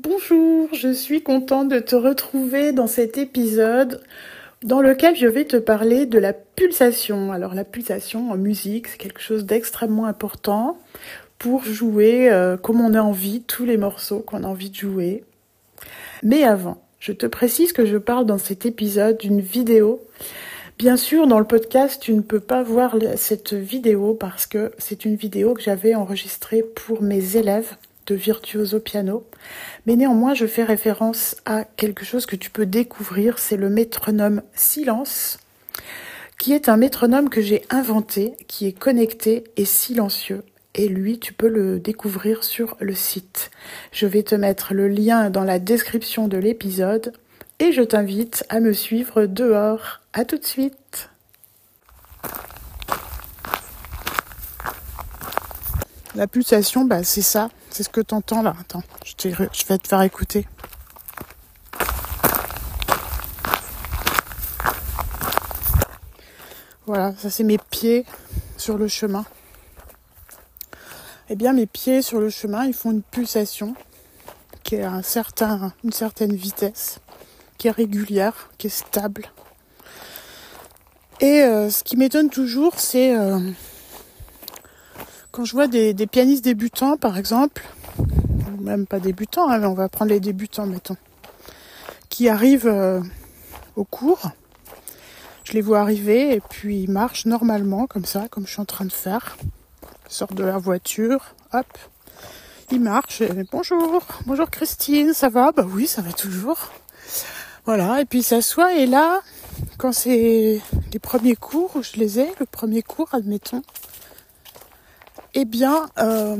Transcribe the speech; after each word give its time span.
Bonjour, 0.00 0.68
je 0.74 0.92
suis 0.92 1.24
contente 1.24 1.68
de 1.68 1.80
te 1.80 1.96
retrouver 1.96 2.70
dans 2.70 2.86
cet 2.86 3.18
épisode 3.18 4.00
dans 4.62 4.80
lequel 4.80 5.16
je 5.16 5.26
vais 5.26 5.44
te 5.44 5.56
parler 5.56 6.06
de 6.06 6.20
la 6.20 6.32
pulsation. 6.32 7.32
Alors 7.32 7.52
la 7.52 7.64
pulsation 7.64 8.30
en 8.30 8.36
musique, 8.36 8.86
c'est 8.86 8.96
quelque 8.96 9.20
chose 9.20 9.44
d'extrêmement 9.44 10.06
important 10.06 10.78
pour 11.40 11.64
jouer 11.64 12.30
euh, 12.30 12.56
comme 12.56 12.80
on 12.80 12.94
a 12.94 13.00
envie, 13.00 13.42
tous 13.42 13.64
les 13.64 13.76
morceaux 13.76 14.20
qu'on 14.20 14.44
a 14.44 14.46
envie 14.46 14.70
de 14.70 14.76
jouer. 14.76 15.24
Mais 16.22 16.44
avant, 16.44 16.80
je 17.00 17.10
te 17.10 17.26
précise 17.26 17.72
que 17.72 17.84
je 17.84 17.96
parle 17.96 18.24
dans 18.24 18.38
cet 18.38 18.66
épisode 18.66 19.18
d'une 19.18 19.40
vidéo. 19.40 20.00
Bien 20.78 20.96
sûr, 20.96 21.26
dans 21.26 21.40
le 21.40 21.44
podcast, 21.44 22.00
tu 22.00 22.14
ne 22.14 22.20
peux 22.20 22.38
pas 22.38 22.62
voir 22.62 22.94
cette 23.16 23.52
vidéo 23.52 24.14
parce 24.14 24.46
que 24.46 24.70
c'est 24.78 25.04
une 25.04 25.16
vidéo 25.16 25.54
que 25.54 25.62
j'avais 25.62 25.96
enregistrée 25.96 26.62
pour 26.62 27.02
mes 27.02 27.36
élèves 27.36 27.76
de 28.08 28.14
virtuoso 28.14 28.80
piano. 28.80 29.24
Mais 29.86 29.96
néanmoins, 29.96 30.34
je 30.34 30.46
fais 30.46 30.64
référence 30.64 31.36
à 31.44 31.64
quelque 31.64 32.04
chose 32.04 32.26
que 32.26 32.36
tu 32.36 32.50
peux 32.50 32.66
découvrir, 32.66 33.38
c'est 33.38 33.56
le 33.56 33.70
métronome 33.70 34.42
Silence, 34.54 35.38
qui 36.38 36.52
est 36.52 36.68
un 36.68 36.76
métronome 36.76 37.28
que 37.28 37.40
j'ai 37.40 37.64
inventé, 37.70 38.34
qui 38.46 38.66
est 38.66 38.72
connecté 38.72 39.44
et 39.56 39.64
silencieux. 39.64 40.42
Et 40.74 40.88
lui, 40.88 41.18
tu 41.18 41.32
peux 41.32 41.48
le 41.48 41.80
découvrir 41.80 42.44
sur 42.44 42.76
le 42.78 42.94
site. 42.94 43.50
Je 43.90 44.06
vais 44.06 44.22
te 44.22 44.34
mettre 44.34 44.74
le 44.74 44.86
lien 44.88 45.30
dans 45.30 45.44
la 45.44 45.58
description 45.58 46.28
de 46.28 46.38
l'épisode 46.38 47.12
et 47.58 47.72
je 47.72 47.82
t'invite 47.82 48.44
à 48.48 48.60
me 48.60 48.72
suivre 48.72 49.26
dehors. 49.26 50.00
À 50.12 50.24
tout 50.24 50.38
de 50.38 50.44
suite. 50.44 51.10
La 56.14 56.26
pulsation, 56.26 56.84
bah, 56.84 57.04
c'est 57.04 57.22
ça. 57.22 57.48
C'est 57.78 57.84
ce 57.84 57.90
que 57.90 58.00
tu 58.00 58.12
entends 58.12 58.42
là. 58.42 58.56
Attends, 58.60 58.82
je, 59.04 59.28
je 59.30 59.66
vais 59.66 59.78
te 59.78 59.86
faire 59.86 60.02
écouter. 60.02 60.48
Voilà, 66.86 67.14
ça 67.18 67.30
c'est 67.30 67.44
mes 67.44 67.58
pieds 67.58 68.04
sur 68.56 68.78
le 68.78 68.88
chemin. 68.88 69.24
Eh 71.28 71.36
bien, 71.36 71.52
mes 71.52 71.66
pieds 71.66 72.02
sur 72.02 72.18
le 72.18 72.30
chemin, 72.30 72.64
ils 72.64 72.74
font 72.74 72.90
une 72.90 73.02
pulsation 73.02 73.76
qui 74.64 74.74
est 74.74 74.82
à 74.82 74.90
un 74.90 75.02
certain, 75.02 75.72
une 75.84 75.92
certaine 75.92 76.34
vitesse, 76.34 76.98
qui 77.58 77.68
est 77.68 77.70
régulière, 77.70 78.50
qui 78.58 78.66
est 78.66 78.70
stable. 78.70 79.30
Et 81.20 81.42
euh, 81.42 81.70
ce 81.70 81.84
qui 81.84 81.96
m'étonne 81.96 82.28
toujours, 82.28 82.80
c'est 82.80 83.16
euh, 83.16 83.38
quand 85.38 85.44
je 85.44 85.52
vois 85.52 85.68
des, 85.68 85.94
pianistes 86.08 86.42
débutants, 86.42 86.96
par 86.96 87.16
exemple, 87.16 87.64
même 88.58 88.88
pas 88.88 88.98
débutants, 88.98 89.48
hein, 89.48 89.62
on 89.62 89.72
va 89.72 89.88
prendre 89.88 90.10
les 90.10 90.18
débutants, 90.18 90.66
mettons, 90.66 90.96
qui 92.08 92.28
arrivent 92.28 92.66
euh, 92.66 93.00
au 93.76 93.84
cours, 93.84 94.32
je 95.44 95.52
les 95.52 95.60
vois 95.60 95.78
arriver 95.78 96.34
et 96.34 96.40
puis 96.40 96.80
ils 96.82 96.90
marchent 96.90 97.24
normalement, 97.24 97.86
comme 97.86 98.04
ça, 98.04 98.26
comme 98.28 98.48
je 98.48 98.50
suis 98.50 98.60
en 98.60 98.64
train 98.64 98.84
de 98.84 98.90
faire. 98.90 99.36
Ils 100.10 100.12
sortent 100.12 100.34
de 100.34 100.42
la 100.42 100.58
voiture, 100.58 101.36
hop, 101.52 101.66
ils 102.72 102.80
marchent. 102.80 103.20
Et, 103.20 103.44
bonjour, 103.52 104.02
bonjour 104.26 104.50
Christine, 104.50 105.14
ça 105.14 105.28
va? 105.28 105.52
Bah 105.52 105.64
oui, 105.72 105.86
ça 105.86 106.02
va 106.02 106.12
toujours. 106.12 106.58
Voilà, 107.64 108.00
et 108.00 108.06
puis 108.06 108.18
ils 108.18 108.24
s'assoient 108.24 108.74
et 108.74 108.86
là, 108.86 109.20
quand 109.76 109.92
c'est 109.92 110.60
les 110.92 110.98
premiers 110.98 111.36
cours, 111.36 111.80
je 111.80 112.00
les 112.00 112.18
ai, 112.18 112.26
le 112.40 112.46
premier 112.46 112.82
cours, 112.82 113.10
admettons, 113.14 113.62
eh 115.40 115.44
bien, 115.44 115.88
euh... 115.98 116.36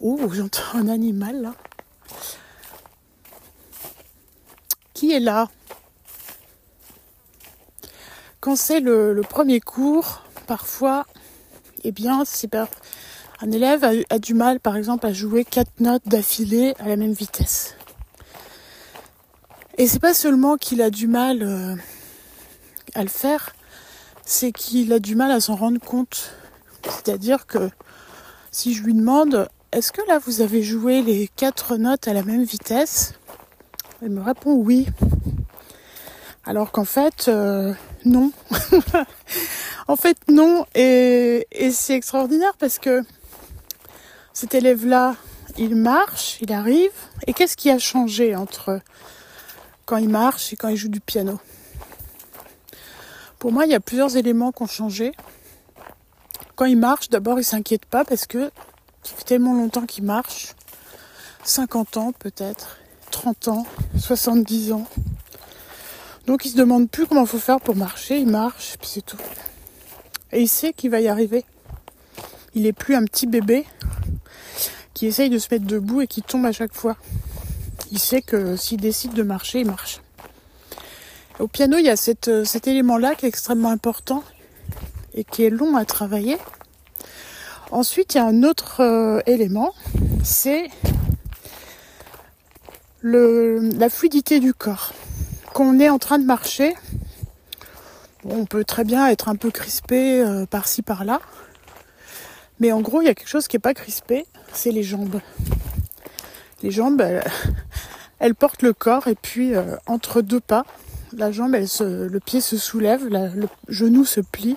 oh, 0.00 0.18
j'entends 0.32 0.74
un 0.74 0.88
animal 0.88 1.42
là. 1.42 1.54
Qui 4.94 5.12
est 5.12 5.20
là? 5.20 5.48
Quand 8.40 8.56
c'est 8.56 8.80
le, 8.80 9.20
premier 9.20 9.60
cours, 9.60 10.24
parfois, 10.48 11.06
eh 11.84 11.92
bien, 11.92 12.24
un 13.42 13.50
élève 13.52 14.04
a, 14.10 14.18
du 14.18 14.34
mal, 14.34 14.58
par 14.58 14.76
exemple, 14.76 15.06
à 15.06 15.12
jouer 15.12 15.44
quatre 15.44 15.78
notes 15.78 16.02
d'affilée 16.06 16.74
à 16.80 16.88
la 16.88 16.96
même 16.96 17.12
vitesse. 17.12 17.76
Et 19.78 19.86
c'est 19.86 20.00
pas 20.00 20.14
seulement 20.14 20.56
qu'il 20.56 20.82
a 20.82 20.90
du 20.90 21.06
mal 21.06 21.44
euh, 21.44 21.76
à 22.94 23.02
le 23.04 23.08
faire, 23.08 23.54
c'est 24.24 24.50
qu'il 24.50 24.92
a 24.92 24.98
du 24.98 25.14
mal 25.14 25.30
à 25.30 25.38
s'en 25.38 25.54
rendre 25.54 25.78
compte. 25.78 26.32
C'est-à-dire 26.82 27.46
que 27.46 27.70
si 28.56 28.72
je 28.72 28.82
lui 28.84 28.94
demande 28.94 29.50
est-ce 29.70 29.92
que 29.92 30.00
là 30.08 30.18
vous 30.18 30.40
avez 30.40 30.62
joué 30.62 31.02
les 31.02 31.28
quatre 31.28 31.76
notes 31.76 32.08
à 32.08 32.14
la 32.14 32.22
même 32.22 32.42
vitesse? 32.42 33.12
Elle 34.00 34.08
me 34.08 34.22
répond 34.22 34.54
oui. 34.54 34.86
Alors 36.46 36.72
qu'en 36.72 36.86
fait, 36.86 37.28
euh, 37.28 37.74
non. 38.06 38.32
en 39.88 39.96
fait, 39.96 40.16
non. 40.30 40.64
Et, 40.74 41.46
et 41.52 41.70
c'est 41.70 41.96
extraordinaire 41.96 42.54
parce 42.58 42.78
que 42.78 43.02
cet 44.32 44.54
élève-là, 44.54 45.16
il 45.58 45.76
marche, 45.76 46.38
il 46.40 46.50
arrive. 46.50 46.92
Et 47.26 47.34
qu'est-ce 47.34 47.58
qui 47.58 47.70
a 47.70 47.78
changé 47.78 48.34
entre 48.34 48.80
quand 49.84 49.98
il 49.98 50.08
marche 50.08 50.54
et 50.54 50.56
quand 50.56 50.68
il 50.68 50.78
joue 50.78 50.88
du 50.88 51.00
piano? 51.00 51.38
Pour 53.38 53.52
moi, 53.52 53.66
il 53.66 53.72
y 53.72 53.74
a 53.74 53.80
plusieurs 53.80 54.16
éléments 54.16 54.50
qui 54.50 54.62
ont 54.62 54.66
changé. 54.66 55.12
Quand 56.56 56.64
il 56.64 56.78
marche, 56.78 57.10
d'abord, 57.10 57.38
il 57.38 57.44
s'inquiète 57.44 57.84
pas 57.84 58.04
parce 58.04 58.26
que 58.26 58.50
ça 59.02 59.14
fait 59.14 59.24
tellement 59.24 59.52
longtemps 59.52 59.84
qu'il 59.84 60.04
marche. 60.04 60.54
50 61.44 61.96
ans 61.98 62.12
peut-être, 62.18 62.78
30 63.10 63.48
ans, 63.48 63.66
70 63.98 64.72
ans. 64.72 64.86
Donc 66.26 66.44
il 66.44 66.50
se 66.50 66.56
demande 66.56 66.90
plus 66.90 67.06
comment 67.06 67.22
il 67.22 67.28
faut 67.28 67.38
faire 67.38 67.60
pour 67.60 67.76
marcher, 67.76 68.18
il 68.18 68.26
marche, 68.26 68.76
puis 68.80 68.88
c'est 68.90 69.04
tout. 69.04 69.18
Et 70.32 70.40
il 70.40 70.48
sait 70.48 70.72
qu'il 70.72 70.90
va 70.90 71.00
y 71.00 71.08
arriver. 71.08 71.44
Il 72.54 72.66
est 72.66 72.72
plus 72.72 72.94
un 72.94 73.04
petit 73.04 73.26
bébé 73.26 73.64
qui 74.94 75.06
essaye 75.06 75.28
de 75.28 75.38
se 75.38 75.48
mettre 75.50 75.66
debout 75.66 76.00
et 76.00 76.06
qui 76.06 76.22
tombe 76.22 76.46
à 76.46 76.52
chaque 76.52 76.74
fois. 76.74 76.96
Il 77.92 77.98
sait 77.98 78.22
que 78.22 78.56
s'il 78.56 78.80
décide 78.80 79.12
de 79.12 79.22
marcher, 79.22 79.60
il 79.60 79.66
marche. 79.66 80.00
Au 81.38 81.48
piano, 81.48 81.76
il 81.76 81.84
y 81.84 81.90
a 81.90 81.96
cet 81.96 82.66
élément-là 82.66 83.14
qui 83.14 83.26
est 83.26 83.28
extrêmement 83.28 83.70
important 83.70 84.24
et 85.16 85.24
qui 85.24 85.44
est 85.44 85.50
long 85.50 85.76
à 85.76 85.84
travailler. 85.84 86.36
Ensuite, 87.72 88.14
il 88.14 88.18
y 88.18 88.20
a 88.20 88.24
un 88.24 88.42
autre 88.44 88.80
euh, 88.80 89.20
élément, 89.26 89.74
c'est 90.22 90.68
la 93.02 93.88
fluidité 93.88 94.40
du 94.40 94.52
corps. 94.54 94.92
Quand 95.52 95.64
on 95.64 95.78
est 95.78 95.88
en 95.88 95.98
train 95.98 96.18
de 96.18 96.24
marcher, 96.24 96.74
on 98.24 98.44
peut 98.44 98.64
très 98.64 98.84
bien 98.84 99.08
être 99.08 99.28
un 99.28 99.36
peu 99.36 99.50
crispé 99.50 100.20
euh, 100.20 100.46
par-ci 100.46 100.82
par-là. 100.82 101.20
Mais 102.60 102.72
en 102.72 102.80
gros, 102.80 103.02
il 103.02 103.06
y 103.06 103.08
a 103.08 103.14
quelque 103.14 103.28
chose 103.28 103.48
qui 103.48 103.56
n'est 103.56 103.60
pas 103.60 103.74
crispé, 103.74 104.26
c'est 104.52 104.70
les 104.70 104.82
jambes. 104.82 105.20
Les 106.62 106.70
jambes, 106.70 107.02
elles, 108.18 108.34
portent 108.34 108.62
le 108.62 108.72
corps 108.72 109.08
et 109.08 109.14
puis 109.14 109.54
euh, 109.54 109.76
entre 109.86 110.22
deux 110.22 110.40
pas, 110.40 110.64
la 111.12 111.32
jambe, 111.32 111.54
le 111.54 112.18
pied 112.18 112.40
se 112.40 112.56
soulève, 112.56 113.06
le 113.08 113.48
genou 113.68 114.04
se 114.04 114.20
plie 114.20 114.56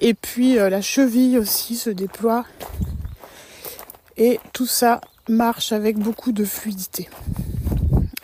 et 0.00 0.14
puis 0.14 0.58
euh, 0.58 0.70
la 0.70 0.80
cheville 0.80 1.38
aussi 1.38 1.76
se 1.76 1.90
déploie. 1.90 2.44
Et 4.16 4.40
tout 4.52 4.66
ça 4.66 5.00
marche 5.28 5.72
avec 5.72 5.98
beaucoup 5.98 6.32
de 6.32 6.44
fluidité. 6.44 7.08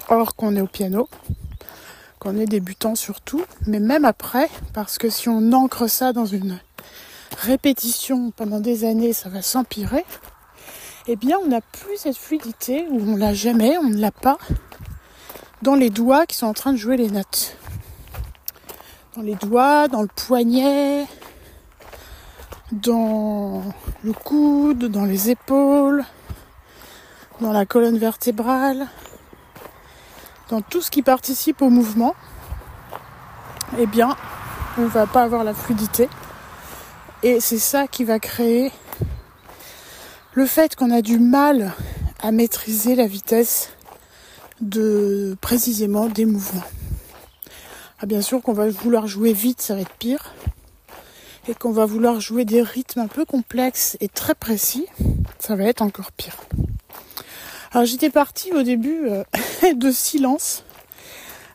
Or 0.08 0.34
qu'on 0.34 0.56
est 0.56 0.60
au 0.60 0.66
piano, 0.66 1.08
qu'on 2.18 2.38
est 2.38 2.46
débutant 2.46 2.94
surtout, 2.94 3.44
mais 3.66 3.80
même 3.80 4.04
après, 4.04 4.48
parce 4.72 4.98
que 4.98 5.08
si 5.08 5.28
on 5.28 5.52
ancre 5.52 5.88
ça 5.88 6.12
dans 6.12 6.26
une 6.26 6.58
répétition 7.38 8.30
pendant 8.30 8.60
des 8.60 8.84
années, 8.84 9.12
ça 9.12 9.28
va 9.28 9.42
s'empirer. 9.42 10.04
Eh 11.06 11.16
bien, 11.16 11.38
on 11.42 11.48
n'a 11.48 11.60
plus 11.60 11.98
cette 11.98 12.16
fluidité, 12.16 12.86
ou 12.90 13.12
on 13.12 13.16
l'a 13.16 13.34
jamais, 13.34 13.76
on 13.78 13.90
ne 13.90 13.98
l'a 13.98 14.10
pas, 14.10 14.38
dans 15.62 15.74
les 15.74 15.90
doigts 15.90 16.26
qui 16.26 16.36
sont 16.36 16.46
en 16.46 16.54
train 16.54 16.72
de 16.72 16.78
jouer 16.78 16.96
les 16.96 17.10
notes. 17.10 17.56
Dans 19.14 19.22
les 19.22 19.34
doigts, 19.34 19.88
dans 19.88 20.02
le 20.02 20.08
poignet, 20.08 21.06
dans 22.72 23.62
le 24.02 24.12
coude, 24.12 24.86
dans 24.86 25.04
les 25.04 25.30
épaules, 25.30 26.04
dans 27.40 27.52
la 27.52 27.66
colonne 27.66 27.98
vertébrale, 27.98 28.86
dans 30.48 30.60
tout 30.60 30.80
ce 30.80 30.90
qui 30.90 31.02
participe 31.02 31.62
au 31.62 31.70
mouvement, 31.70 32.14
eh 33.78 33.86
bien, 33.86 34.16
on 34.78 34.82
ne 34.82 34.88
va 34.88 35.06
pas 35.06 35.22
avoir 35.22 35.44
la 35.44 35.54
fluidité. 35.54 36.08
Et 37.22 37.40
c'est 37.40 37.58
ça 37.58 37.86
qui 37.86 38.04
va 38.04 38.18
créer 38.18 38.70
le 40.32 40.46
fait 40.46 40.74
qu'on 40.76 40.90
a 40.90 41.00
du 41.00 41.18
mal 41.18 41.72
à 42.22 42.32
maîtriser 42.32 42.94
la 42.96 43.06
vitesse 43.06 43.70
de 44.60 45.36
précisément 45.40 46.06
des 46.06 46.24
mouvements. 46.24 46.64
Ah, 48.00 48.06
bien 48.06 48.20
sûr 48.20 48.42
qu'on 48.42 48.52
va 48.52 48.68
vouloir 48.68 49.06
jouer 49.06 49.32
vite, 49.32 49.62
ça 49.62 49.74
va 49.74 49.80
être 49.80 49.96
pire 49.98 50.34
et 51.48 51.54
qu'on 51.54 51.72
va 51.72 51.84
vouloir 51.84 52.20
jouer 52.20 52.44
des 52.44 52.62
rythmes 52.62 53.00
un 53.00 53.06
peu 53.06 53.24
complexes 53.24 53.96
et 54.00 54.08
très 54.08 54.34
précis, 54.34 54.86
ça 55.38 55.56
va 55.56 55.64
être 55.64 55.82
encore 55.82 56.12
pire. 56.12 56.36
Alors 57.72 57.86
j'étais 57.86 58.10
partie 58.10 58.52
au 58.52 58.62
début 58.62 59.08
euh, 59.08 59.24
de 59.74 59.90
silence. 59.90 60.64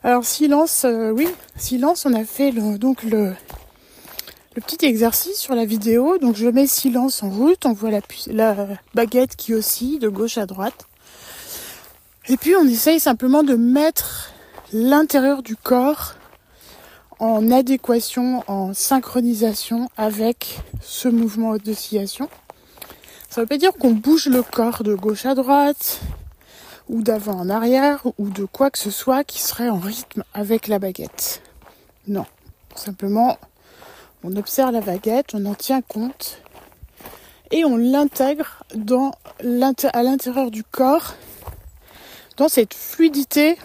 Alors 0.03 0.25
silence, 0.25 0.85
euh, 0.85 1.11
oui, 1.11 1.27
silence, 1.57 2.05
on 2.05 2.13
a 2.13 2.23
fait 2.23 2.51
le, 2.51 2.77
donc 2.77 3.03
le, 3.03 3.33
petit 4.55 4.85
exercice 4.85 5.37
sur 5.37 5.55
la 5.55 5.65
vidéo. 5.65 6.17
Donc 6.17 6.35
je 6.35 6.47
mets 6.47 6.67
silence 6.67 7.23
en 7.23 7.29
route, 7.29 7.65
on 7.65 7.73
voit 7.73 7.91
la 8.27 8.67
baguette 8.93 9.37
qui 9.37 9.53
oscille 9.53 9.99
de 9.99 10.09
gauche 10.09 10.37
à 10.37 10.45
droite. 10.45 10.87
Et 12.27 12.37
puis 12.37 12.55
on 12.55 12.67
essaye 12.67 12.99
simplement 12.99 13.43
de 13.43 13.55
mettre 13.55 14.31
l'intérieur 14.73 15.41
du 15.41 15.55
corps 15.55 16.15
en 17.19 17.51
adéquation, 17.51 18.43
en 18.47 18.73
synchronisation 18.73 19.89
avec 19.97 20.59
ce 20.81 21.09
mouvement 21.09 21.57
d'oscillation. 21.57 22.29
Ça 23.29 23.41
veut 23.41 23.47
pas 23.47 23.57
dire 23.57 23.73
qu'on 23.73 23.91
bouge 23.91 24.27
le 24.27 24.41
corps 24.41 24.83
de 24.83 24.95
gauche 24.95 25.25
à 25.25 25.35
droite, 25.35 25.99
ou 26.87 27.03
d'avant 27.03 27.39
en 27.39 27.49
arrière, 27.49 28.01
ou 28.17 28.29
de 28.29 28.45
quoi 28.45 28.71
que 28.71 28.79
ce 28.79 28.89
soit 28.89 29.23
qui 29.23 29.41
serait 29.41 29.69
en 29.69 29.77
rythme 29.77 30.23
avec 30.33 30.67
la 30.67 30.79
baguette. 30.79 31.41
Non. 32.07 32.25
Simplement, 32.73 33.37
on 34.23 34.35
observe 34.35 34.71
la 34.71 34.81
baguette, 34.81 35.35
on 35.35 35.45
en 35.45 35.53
tient 35.53 35.81
compte, 35.81 36.41
et 37.51 37.65
on 37.65 37.77
l'intègre 37.77 38.63
à 39.93 40.03
l'intérieur 40.03 40.49
du 40.49 40.63
corps, 40.63 41.15
dans 42.37 42.47
cette 42.47 42.73
fluidité 42.73 43.57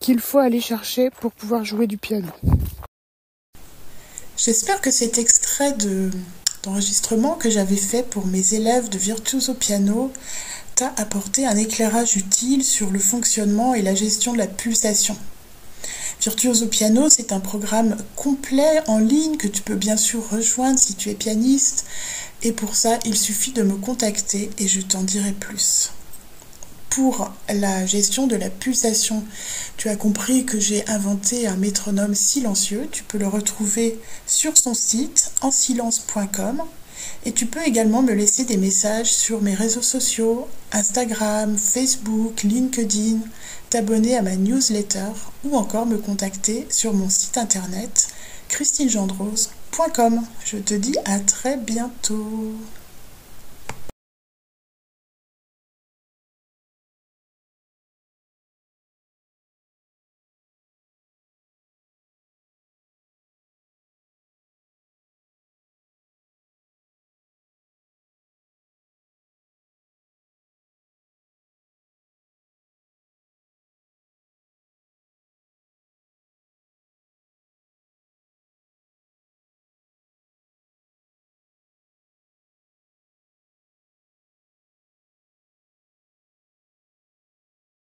qu'il 0.00 0.18
faut 0.18 0.38
aller 0.38 0.60
chercher 0.60 1.10
pour 1.10 1.32
pouvoir 1.32 1.64
jouer 1.64 1.86
du 1.86 1.98
piano. 1.98 2.28
J'espère 4.44 4.82
que 4.82 4.90
cet 4.90 5.16
extrait 5.16 5.72
de 5.72 6.10
d'enregistrement 6.62 7.32
que 7.32 7.48
j'avais 7.48 7.78
fait 7.78 8.02
pour 8.02 8.26
mes 8.26 8.52
élèves 8.52 8.90
de 8.90 8.98
Virtuoso 8.98 9.54
Piano 9.54 10.12
t'a 10.74 10.92
apporté 10.98 11.46
un 11.46 11.56
éclairage 11.56 12.16
utile 12.16 12.62
sur 12.62 12.90
le 12.90 12.98
fonctionnement 12.98 13.72
et 13.72 13.80
la 13.80 13.94
gestion 13.94 14.34
de 14.34 14.38
la 14.38 14.46
pulsation. 14.46 15.16
Virtuoso 16.20 16.66
Piano, 16.66 17.08
c'est 17.08 17.32
un 17.32 17.40
programme 17.40 17.96
complet 18.16 18.82
en 18.86 18.98
ligne 18.98 19.38
que 19.38 19.48
tu 19.48 19.62
peux 19.62 19.76
bien 19.76 19.96
sûr 19.96 20.28
rejoindre 20.28 20.78
si 20.78 20.94
tu 20.94 21.08
es 21.08 21.14
pianiste. 21.14 21.86
Et 22.42 22.52
pour 22.52 22.76
ça, 22.76 22.98
il 23.06 23.16
suffit 23.16 23.52
de 23.52 23.62
me 23.62 23.76
contacter 23.76 24.50
et 24.58 24.68
je 24.68 24.82
t'en 24.82 25.04
dirai 25.04 25.32
plus. 25.32 25.90
Pour 26.94 27.32
la 27.52 27.86
gestion 27.86 28.28
de 28.28 28.36
la 28.36 28.50
pulsation, 28.50 29.24
tu 29.76 29.88
as 29.88 29.96
compris 29.96 30.44
que 30.44 30.60
j'ai 30.60 30.86
inventé 30.88 31.48
un 31.48 31.56
métronome 31.56 32.14
silencieux. 32.14 32.88
Tu 32.92 33.02
peux 33.02 33.18
le 33.18 33.26
retrouver 33.26 33.98
sur 34.28 34.56
son 34.56 34.74
site 34.74 35.32
ensilence.com 35.40 36.62
et 37.26 37.32
tu 37.32 37.46
peux 37.46 37.66
également 37.66 38.00
me 38.02 38.12
laisser 38.12 38.44
des 38.44 38.56
messages 38.56 39.12
sur 39.12 39.42
mes 39.42 39.54
réseaux 39.54 39.82
sociaux, 39.82 40.46
Instagram, 40.70 41.58
Facebook, 41.58 42.44
LinkedIn, 42.44 43.18
t'abonner 43.70 44.16
à 44.16 44.22
ma 44.22 44.36
newsletter 44.36 45.10
ou 45.42 45.56
encore 45.56 45.86
me 45.86 45.98
contacter 45.98 46.64
sur 46.70 46.94
mon 46.94 47.10
site 47.10 47.38
internet 47.38 48.06
christinegendrose.com. 48.46 50.22
Je 50.44 50.58
te 50.58 50.74
dis 50.74 50.96
à 51.06 51.18
très 51.18 51.56
bientôt. 51.56 52.54